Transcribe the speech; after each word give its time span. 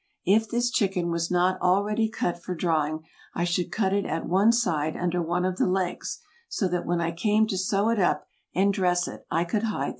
If 0.25 0.49
this 0.49 0.71
chicken 0.71 1.11
was 1.11 1.29
not 1.29 1.61
already 1.61 2.09
cut 2.09 2.41
for 2.41 2.55
drawing 2.55 3.03
I 3.35 3.43
should 3.43 3.71
cut 3.71 3.93
it 3.93 4.03
at 4.07 4.25
one 4.25 4.51
side 4.51 4.97
under 4.97 5.21
one 5.21 5.45
of 5.45 5.57
the 5.57 5.67
legs, 5.67 6.21
so 6.49 6.67
that 6.69 6.87
when 6.87 6.99
I 6.99 7.11
came 7.11 7.45
to 7.49 7.55
sew 7.55 7.89
it 7.89 7.99
up 7.99 8.25
and 8.55 8.73
dress 8.73 9.07
it 9.07 9.27
I 9.29 9.43
could 9.43 9.61
hide 9.61 9.79
the 9.81 9.83
cut. 9.83 9.89